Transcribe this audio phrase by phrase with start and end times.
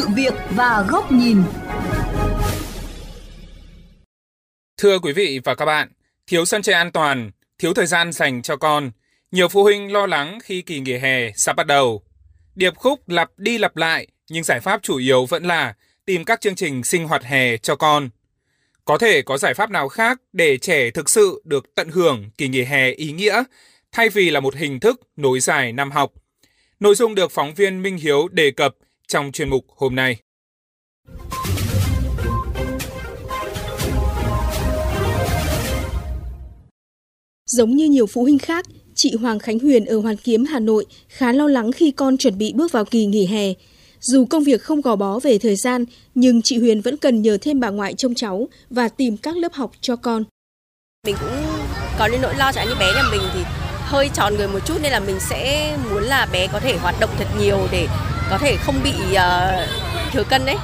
[0.00, 1.42] sự việc và góc nhìn.
[4.76, 5.88] Thưa quý vị và các bạn,
[6.26, 8.90] thiếu sân chơi an toàn, thiếu thời gian dành cho con,
[9.30, 12.02] nhiều phụ huynh lo lắng khi kỳ nghỉ hè sắp bắt đầu.
[12.54, 15.74] Điệp khúc lặp đi lặp lại, nhưng giải pháp chủ yếu vẫn là
[16.04, 18.08] tìm các chương trình sinh hoạt hè cho con.
[18.84, 22.48] Có thể có giải pháp nào khác để trẻ thực sự được tận hưởng kỳ
[22.48, 23.42] nghỉ hè ý nghĩa,
[23.92, 26.12] thay vì là một hình thức nối dài năm học.
[26.80, 28.74] Nội dung được phóng viên Minh Hiếu đề cập
[29.10, 30.16] trong chuyên mục hôm nay.
[37.46, 40.86] Giống như nhiều phụ huynh khác, chị Hoàng Khánh Huyền ở Hoàn Kiếm, Hà Nội
[41.08, 43.52] khá lo lắng khi con chuẩn bị bước vào kỳ nghỉ hè.
[44.00, 45.84] Dù công việc không gò bó về thời gian,
[46.14, 49.52] nhưng chị Huyền vẫn cần nhờ thêm bà ngoại trông cháu và tìm các lớp
[49.52, 50.24] học cho con.
[51.06, 51.44] Mình cũng
[51.98, 53.40] có những nỗi lo cho như bé nhà mình thì
[53.78, 56.94] hơi tròn người một chút nên là mình sẽ muốn là bé có thể hoạt
[57.00, 57.86] động thật nhiều để
[58.30, 59.68] có thể không bị uh,
[60.12, 60.56] thừa cân đấy.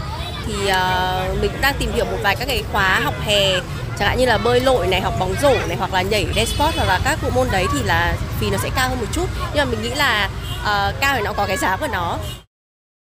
[0.47, 3.61] Thì uh, mình cũng đang tìm hiểu một vài các cái khóa học hè
[3.99, 6.45] chẳng hạn như là bơi lội này học bóng rổ này hoặc là nhảy dance
[6.45, 9.07] sport hoặc là các bộ môn đấy thì là phí nó sẽ cao hơn một
[9.13, 12.19] chút nhưng mà mình nghĩ là uh, cao thì nó có cái giá của nó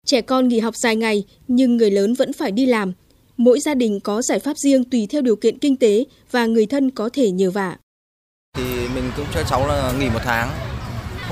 [0.06, 2.92] Trẻ con nghỉ học dài ngày nhưng người lớn vẫn phải đi làm.
[3.36, 6.66] Mỗi gia đình có giải pháp riêng tùy theo điều kiện kinh tế và người
[6.66, 7.76] thân có thể nhờ vả.
[8.56, 8.64] Thì
[8.94, 10.50] mình cũng cho cháu là nghỉ một tháng,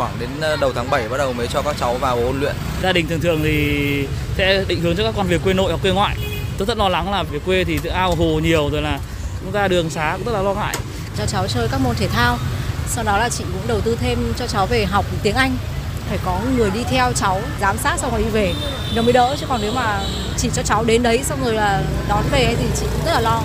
[0.00, 2.54] khoảng đến ờ, đầu tháng 7 bắt đầu mới cho các cháu vào ôn luyện.
[2.82, 4.06] Gia đình thường thường thì
[4.36, 6.16] sẽ định hướng cho các con về quê nội hoặc quê ngoại.
[6.58, 8.98] Tôi rất lo lắng là về quê thì ao hồ nhiều rồi là
[9.40, 10.74] cũng ra đường xá cũng rất là lo ngại.
[11.18, 12.38] Cho cháu chơi các môn thể thao,
[12.88, 15.56] sau đó là chị cũng đầu tư thêm cho cháu về học tiếng Anh
[16.08, 18.54] phải có người đi theo cháu giám sát xong rồi đi về
[18.96, 20.00] nó mới đỡ chứ còn nếu mà
[20.36, 23.20] chỉ cho cháu đến đấy xong rồi là đón về thì chị cũng rất là
[23.20, 23.42] lo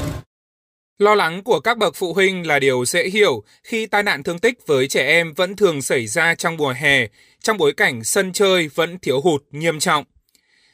[0.97, 4.39] Lo lắng của các bậc phụ huynh là điều dễ hiểu khi tai nạn thương
[4.39, 7.07] tích với trẻ em vẫn thường xảy ra trong mùa hè,
[7.39, 10.05] trong bối cảnh sân chơi vẫn thiếu hụt nghiêm trọng.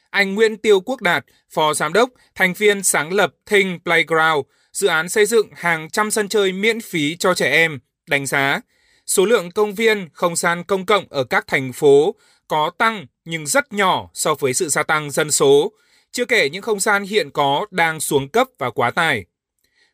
[0.10, 4.88] Anh Nguyễn Tiêu Quốc Đạt, Phó Giám đốc, thành viên sáng lập Thing Playground, dự
[4.88, 8.62] án xây dựng hàng trăm sân chơi miễn phí cho trẻ em, đánh giá
[9.08, 12.16] số lượng công viên, không gian công cộng ở các thành phố
[12.48, 15.72] có tăng nhưng rất nhỏ so với sự gia tăng dân số,
[16.12, 19.26] chưa kể những không gian hiện có đang xuống cấp và quá tải.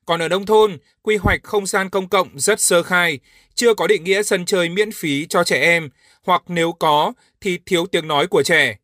[0.08, 3.20] Còn ở nông thôn, quy hoạch không gian công cộng rất sơ khai,
[3.56, 5.90] chưa có định nghĩa sân chơi miễn phí cho trẻ em,
[6.24, 8.78] hoặc nếu có thì thiếu tiếng nói của trẻ.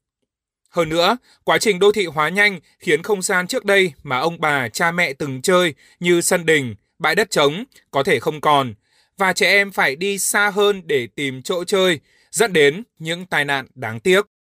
[0.70, 4.42] Hơn nữa, quá trình đô thị hóa nhanh khiến không gian trước đây mà ông
[4.42, 8.74] bà, cha mẹ từng chơi như sân đình, bãi đất trống có thể không còn,
[9.18, 12.00] và trẻ em phải đi xa hơn để tìm chỗ chơi,
[12.32, 14.33] dẫn đến những tai nạn đáng tiếc.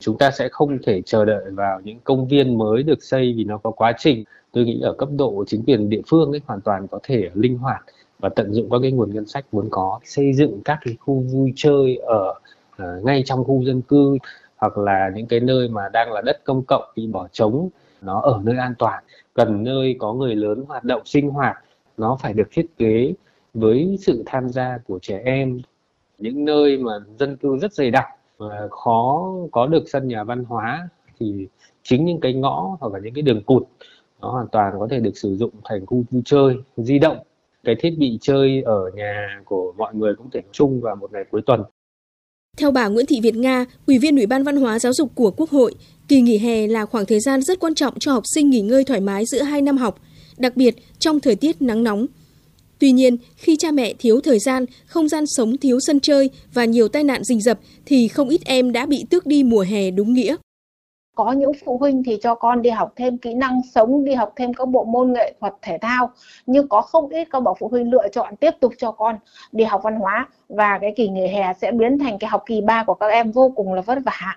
[0.00, 3.44] Chúng ta sẽ không thể chờ đợi vào những công viên mới được xây vì
[3.44, 4.24] nó có quá trình.
[4.52, 7.58] Tôi nghĩ ở cấp độ chính quyền địa phương ấy hoàn toàn có thể linh
[7.58, 7.84] hoạt
[8.18, 11.20] và tận dụng các cái nguồn ngân sách vốn có xây dựng các cái khu
[11.20, 12.34] vui chơi ở
[12.82, 14.18] uh, ngay trong khu dân cư
[14.56, 17.68] hoặc là những cái nơi mà đang là đất công cộng bị bỏ trống
[18.02, 21.56] nó ở nơi an toàn cần nơi có người lớn hoạt động sinh hoạt
[21.96, 23.14] nó phải được thiết kế
[23.54, 25.60] với sự tham gia của trẻ em
[26.18, 28.06] những nơi mà dân cư rất dày đặc
[28.70, 31.46] khó có được sân nhà văn hóa thì
[31.82, 33.62] chính những cái ngõ hoặc là những cái đường cụt
[34.20, 37.18] nó hoàn toàn có thể được sử dụng thành khu vui chơi di động
[37.64, 41.24] cái thiết bị chơi ở nhà của mọi người cũng thể chung vào một ngày
[41.30, 41.62] cuối tuần
[42.56, 45.30] theo bà Nguyễn Thị Việt Nga, Ủy viên Ủy ban Văn hóa Giáo dục của
[45.30, 45.74] Quốc hội,
[46.08, 48.84] kỳ nghỉ hè là khoảng thời gian rất quan trọng cho học sinh nghỉ ngơi
[48.84, 50.00] thoải mái giữa hai năm học,
[50.38, 52.06] đặc biệt trong thời tiết nắng nóng.
[52.80, 56.64] Tuy nhiên, khi cha mẹ thiếu thời gian, không gian sống thiếu sân chơi và
[56.64, 59.90] nhiều tai nạn rình rập thì không ít em đã bị tước đi mùa hè
[59.90, 60.36] đúng nghĩa.
[61.16, 64.32] Có những phụ huynh thì cho con đi học thêm kỹ năng sống, đi học
[64.36, 66.10] thêm các bộ môn nghệ thuật thể thao,
[66.46, 69.16] nhưng có không ít các bậc phụ huynh lựa chọn tiếp tục cho con
[69.52, 72.60] đi học văn hóa và cái kỳ nghỉ hè sẽ biến thành cái học kỳ
[72.60, 74.36] 3 của các em vô cùng là vất vả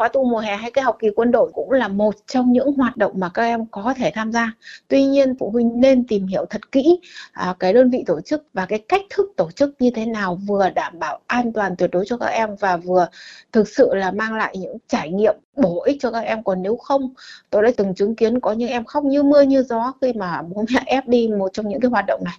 [0.00, 2.72] khóa tu mùa hè hay cái học kỳ quân đội cũng là một trong những
[2.72, 4.52] hoạt động mà các em có thể tham gia.
[4.88, 7.00] Tuy nhiên phụ huynh nên tìm hiểu thật kỹ
[7.32, 10.38] à, cái đơn vị tổ chức và cái cách thức tổ chức như thế nào
[10.46, 13.08] vừa đảm bảo an toàn tuyệt đối cho các em và vừa
[13.52, 16.42] thực sự là mang lại những trải nghiệm bổ ích cho các em.
[16.42, 17.14] Còn nếu không
[17.50, 20.42] tôi đã từng chứng kiến có những em khóc như mưa như gió khi mà
[20.42, 22.38] bố mẹ ép đi một trong những cái hoạt động này.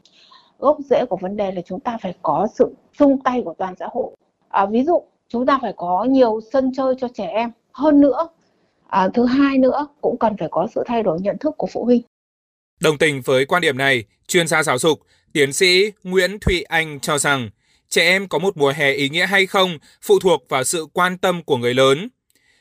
[0.59, 3.75] Gốc rễ của vấn đề là chúng ta phải có sự chung tay của toàn
[3.79, 4.15] xã hội.
[4.49, 8.27] À, ví dụ chúng ta phải có nhiều sân chơi cho trẻ em hơn nữa
[8.87, 11.85] à, thứ hai nữa cũng cần phải có sự thay đổi nhận thức của phụ
[11.85, 12.01] huynh
[12.81, 14.99] Đồng tình với quan điểm này, chuyên gia giáo dục,
[15.33, 17.49] tiến sĩ Nguyễn Thụy Anh cho rằng
[17.89, 19.69] trẻ em có một mùa hè ý nghĩa hay không
[20.01, 22.07] phụ thuộc vào sự quan tâm của người lớn.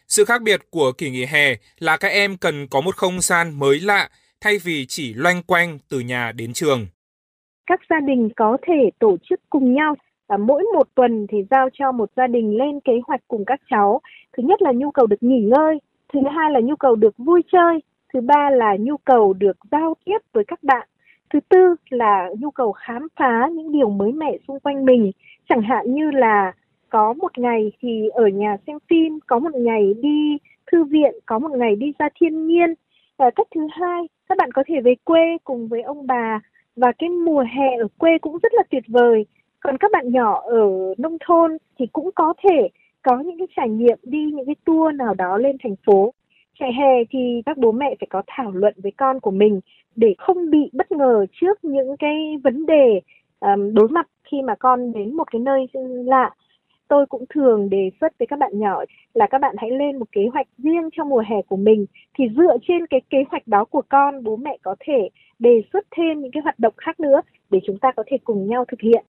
[0.09, 3.59] Sự khác biệt của kỳ nghỉ hè là các em cần có một không gian
[3.59, 4.09] mới lạ
[4.41, 6.87] thay vì chỉ loanh quanh từ nhà đến trường.
[7.67, 9.97] Các gia đình có thể tổ chức cùng nhau
[10.31, 13.61] và mỗi một tuần thì giao cho một gia đình lên kế hoạch cùng các
[13.71, 14.01] cháu.
[14.37, 15.79] Thứ nhất là nhu cầu được nghỉ ngơi,
[16.13, 17.83] thứ hai là nhu cầu được vui chơi,
[18.13, 20.89] thứ ba là nhu cầu được giao tiếp với các bạn,
[21.31, 25.13] thứ tư là nhu cầu khám phá những điều mới mẻ xung quanh mình.
[25.49, 26.53] Chẳng hạn như là
[26.89, 30.37] có một ngày thì ở nhà xem phim, có một ngày đi
[30.73, 32.75] thư viện, có một ngày đi ra thiên nhiên.
[33.17, 36.41] Và cách thứ hai, các bạn có thể về quê cùng với ông bà.
[36.77, 39.27] Và cái mùa hè ở quê cũng rất là tuyệt vời
[39.61, 42.69] còn các bạn nhỏ ở nông thôn thì cũng có thể
[43.03, 46.13] có những cái trải nghiệm đi những cái tour nào đó lên thành phố.
[46.61, 49.61] Trẻ hè thì các bố mẹ phải có thảo luận với con của mình
[49.97, 53.01] để không bị bất ngờ trước những cái vấn đề
[53.41, 55.67] um, đối mặt khi mà con đến một cái nơi
[56.05, 56.31] lạ.
[56.89, 58.85] Tôi cũng thường đề xuất với các bạn nhỏ
[59.15, 61.87] là các bạn hãy lên một kế hoạch riêng cho mùa hè của mình.
[62.19, 65.09] Thì dựa trên cái kế hoạch đó của con bố mẹ có thể
[65.39, 67.21] đề xuất thêm những cái hoạt động khác nữa
[67.51, 69.05] để chúng ta có thể cùng nhau thực hiện.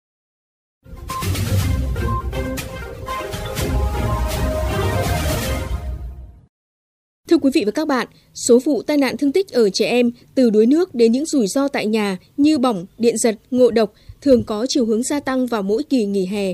[7.32, 10.12] Thưa quý vị và các bạn, số vụ tai nạn thương tích ở trẻ em
[10.36, 13.94] từ đuối nước đến những rủi ro tại nhà như bỏng, điện giật, ngộ độc
[14.22, 16.54] thường có chiều hướng gia tăng vào mỗi kỳ nghỉ hè.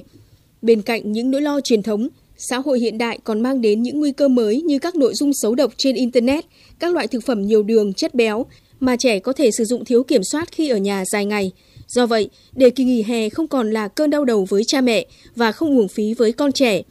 [0.62, 2.08] Bên cạnh những nỗi lo truyền thống,
[2.38, 5.32] xã hội hiện đại còn mang đến những nguy cơ mới như các nội dung
[5.34, 6.46] xấu độc trên Internet,
[6.80, 8.46] các loại thực phẩm nhiều đường, chất béo
[8.80, 11.52] mà trẻ có thể sử dụng thiếu kiểm soát khi ở nhà dài ngày.
[11.88, 15.06] Do vậy, để kỳ nghỉ hè không còn là cơn đau đầu với cha mẹ
[15.36, 16.82] và không uổng phí với con trẻ,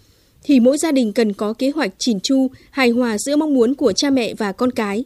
[0.47, 3.75] thì mỗi gia đình cần có kế hoạch chỉn chu, hài hòa giữa mong muốn
[3.75, 5.05] của cha mẹ và con cái.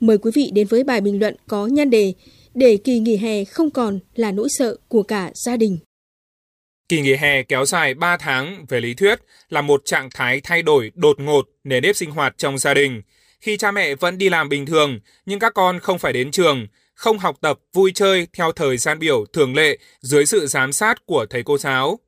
[0.00, 2.12] Mời quý vị đến với bài bình luận có nhan đề
[2.54, 5.78] Để kỳ nghỉ hè không còn là nỗi sợ của cả gia đình.
[6.88, 10.62] Kỳ nghỉ hè kéo dài 3 tháng về lý thuyết là một trạng thái thay
[10.62, 13.02] đổi đột ngột nền nếp sinh hoạt trong gia đình.
[13.40, 16.66] Khi cha mẹ vẫn đi làm bình thường, nhưng các con không phải đến trường,
[16.94, 21.06] không học tập, vui chơi theo thời gian biểu thường lệ dưới sự giám sát
[21.06, 21.98] của thầy cô giáo.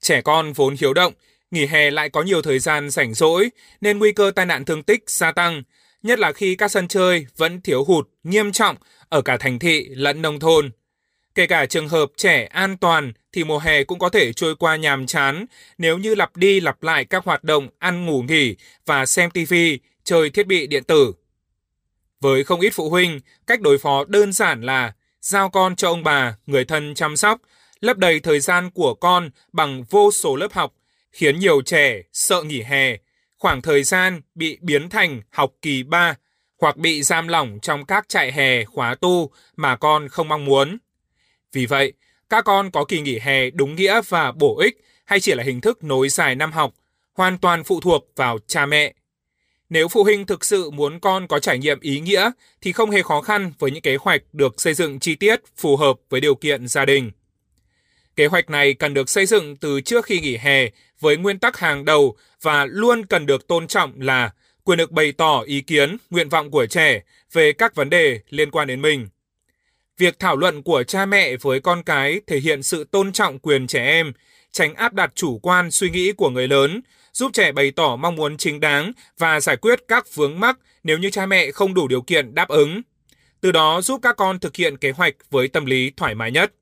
[0.00, 1.12] Trẻ con vốn hiếu động,
[1.50, 3.50] nghỉ hè lại có nhiều thời gian rảnh rỗi
[3.80, 5.62] nên nguy cơ tai nạn thương tích gia tăng,
[6.02, 8.76] nhất là khi các sân chơi vẫn thiếu hụt nghiêm trọng
[9.08, 10.70] ở cả thành thị lẫn nông thôn.
[11.34, 14.76] Kể cả trường hợp trẻ an toàn thì mùa hè cũng có thể trôi qua
[14.76, 15.46] nhàm chán
[15.78, 18.56] nếu như lặp đi lặp lại các hoạt động ăn ngủ nghỉ
[18.86, 19.54] và xem TV,
[20.04, 21.12] chơi thiết bị điện tử.
[22.20, 26.04] Với không ít phụ huynh, cách đối phó đơn giản là giao con cho ông
[26.04, 27.40] bà, người thân chăm sóc,
[27.80, 30.74] lấp đầy thời gian của con bằng vô số lớp học,
[31.18, 32.96] khiến nhiều trẻ sợ nghỉ hè,
[33.36, 36.14] khoảng thời gian bị biến thành học kỳ 3
[36.60, 40.78] hoặc bị giam lỏng trong các trại hè khóa tu mà con không mong muốn.
[41.52, 41.92] Vì vậy,
[42.28, 45.60] các con có kỳ nghỉ hè đúng nghĩa và bổ ích hay chỉ là hình
[45.60, 46.74] thức nối dài năm học,
[47.14, 48.94] hoàn toàn phụ thuộc vào cha mẹ.
[49.68, 52.30] Nếu phụ huynh thực sự muốn con có trải nghiệm ý nghĩa
[52.60, 55.76] thì không hề khó khăn với những kế hoạch được xây dựng chi tiết phù
[55.76, 57.10] hợp với điều kiện gia đình.
[58.16, 60.70] Kế hoạch này cần được xây dựng từ trước khi nghỉ hè
[61.00, 64.30] với nguyên tắc hàng đầu và luôn cần được tôn trọng là
[64.64, 67.02] quyền được bày tỏ ý kiến, nguyện vọng của trẻ
[67.32, 69.08] về các vấn đề liên quan đến mình.
[69.98, 73.66] Việc thảo luận của cha mẹ với con cái thể hiện sự tôn trọng quyền
[73.66, 74.12] trẻ em,
[74.52, 76.80] tránh áp đặt chủ quan suy nghĩ của người lớn,
[77.12, 80.98] giúp trẻ bày tỏ mong muốn chính đáng và giải quyết các vướng mắc nếu
[80.98, 82.82] như cha mẹ không đủ điều kiện đáp ứng.
[83.40, 86.52] Từ đó giúp các con thực hiện kế hoạch với tâm lý thoải mái nhất.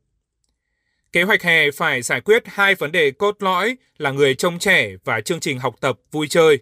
[1.16, 4.90] Kế hoạch hè phải giải quyết hai vấn đề cốt lõi là người trông trẻ
[5.04, 6.58] và chương trình học tập vui chơi.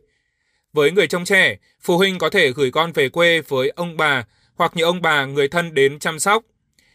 [0.73, 4.25] Với người trông trẻ, phụ huynh có thể gửi con về quê với ông bà
[4.55, 6.43] hoặc nhờ ông bà người thân đến chăm sóc.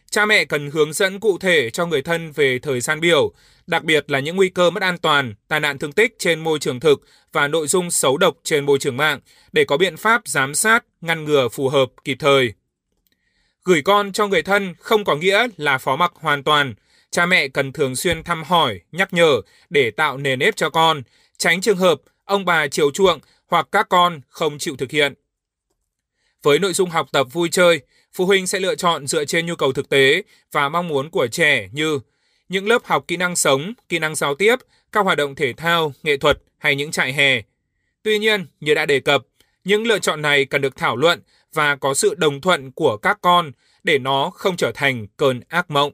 [0.10, 3.32] Cha mẹ cần hướng dẫn cụ thể cho người thân về thời gian biểu,
[3.68, 6.60] đặc biệt là những nguy cơ mất an toàn, tai nạn thương tích trên môi
[6.60, 7.02] trường thực
[7.32, 9.20] và nội dung xấu độc trên môi trường mạng
[9.52, 12.54] để có biện pháp giám sát, ngăn ngừa phù hợp kịp thời.
[13.64, 16.74] Gửi con cho người thân không có nghĩa là phó mặc hoàn toàn.
[17.12, 21.02] Cha mẹ cần thường xuyên thăm hỏi, nhắc nhở để tạo nền nếp cho con,
[21.38, 25.14] tránh trường hợp ông bà chiều chuộng hoặc các con không chịu thực hiện.
[26.44, 27.82] Với nội dung học tập vui chơi,
[28.14, 31.28] phụ huynh sẽ lựa chọn dựa trên nhu cầu thực tế và mong muốn của
[31.28, 32.00] trẻ như
[32.50, 34.56] những lớp học kỹ năng sống, kỹ năng giao tiếp,
[34.92, 37.42] các hoạt động thể thao, nghệ thuật hay những trại hè.
[38.04, 39.22] Tuy nhiên, như đã đề cập,
[39.64, 41.22] những lựa chọn này cần được thảo luận
[41.54, 43.52] và có sự đồng thuận của các con
[43.84, 45.92] để nó không trở thành cơn ác mộng.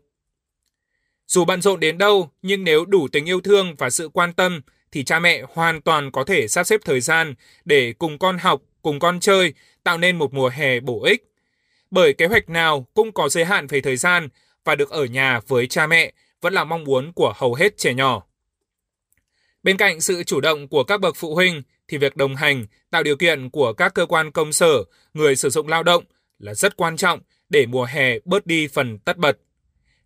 [1.28, 4.62] Dù bận rộn đến đâu, nhưng nếu đủ tình yêu thương và sự quan tâm
[4.92, 7.34] thì cha mẹ hoàn toàn có thể sắp xếp thời gian
[7.66, 9.54] để cùng con học, cùng con chơi,
[9.84, 11.24] tạo nên một mùa hè bổ ích.
[11.92, 14.30] Bởi kế hoạch nào cũng có giới hạn về thời gian
[14.64, 17.94] và được ở nhà với cha mẹ vẫn là mong muốn của hầu hết trẻ
[17.94, 18.24] nhỏ.
[19.64, 23.04] Bên cạnh sự chủ động của các bậc phụ huynh thì việc đồng hành, tạo
[23.04, 26.04] điều kiện của các cơ quan công sở, người sử dụng lao động
[26.40, 29.38] là rất quan trọng để mùa hè bớt đi phần tất bật.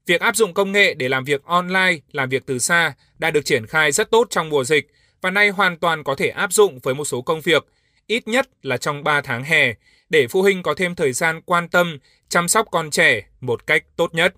[0.05, 3.45] Việc áp dụng công nghệ để làm việc online, làm việc từ xa đã được
[3.45, 4.87] triển khai rất tốt trong mùa dịch
[5.21, 7.65] và nay hoàn toàn có thể áp dụng với một số công việc,
[8.07, 9.73] ít nhất là trong 3 tháng hè
[10.09, 11.97] để phụ huynh có thêm thời gian quan tâm,
[12.29, 14.33] chăm sóc con trẻ một cách tốt nhất.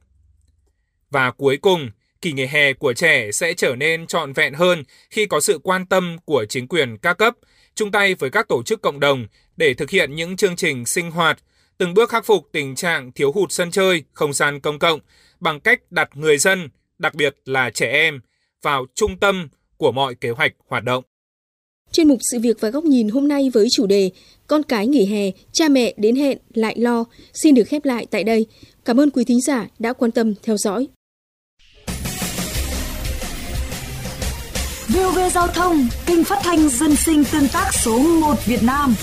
[1.09, 1.91] Và cuối cùng,
[2.21, 5.85] kỳ nghỉ hè của trẻ sẽ trở nên trọn vẹn hơn khi có sự quan
[5.85, 7.33] tâm của chính quyền các cấp,
[7.75, 9.27] chung tay với các tổ chức cộng đồng
[9.57, 11.39] để thực hiện những chương trình sinh hoạt,
[11.81, 14.99] từng bước khắc phục tình trạng thiếu hụt sân chơi, không gian công cộng
[15.39, 16.69] bằng cách đặt người dân,
[16.99, 18.19] đặc biệt là trẻ em,
[18.61, 21.03] vào trung tâm của mọi kế hoạch hoạt động.
[21.91, 24.11] Chuyên mục sự việc và góc nhìn hôm nay với chủ đề
[24.47, 28.23] Con cái nghỉ hè, cha mẹ đến hẹn lại lo xin được khép lại tại
[28.23, 28.45] đây.
[28.85, 30.87] Cảm ơn quý thính giả đã quan tâm theo dõi.
[34.87, 38.95] VOV Giao thông, kênh phát thanh dân sinh tương tác số 1 Việt Nam.